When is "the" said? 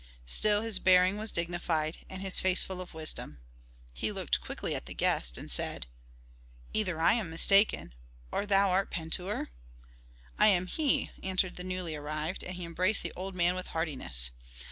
4.87-4.95, 11.55-11.63, 13.03-13.13